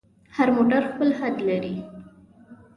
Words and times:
هر 0.35 0.47
موټر 0.55 0.81
خپل 0.91 1.09
حد 1.19 1.35
لري. 1.49 1.75